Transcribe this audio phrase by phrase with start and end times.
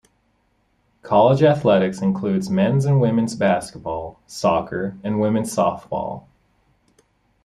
[1.03, 6.25] College athletics includes Men's and Women's basketball, soccer and women's softball.